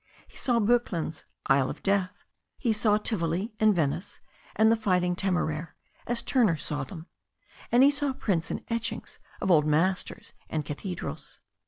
[0.27, 2.23] He saw Boeklin's ''Isle of Death."
[2.57, 4.19] He saw "Tivoli" and "Venice"
[4.55, 5.75] and "The Fight ing Temeraire"
[6.07, 7.05] as Turner saw them.
[7.71, 11.37] And he saw prints and etchings of old masters and cathedrals.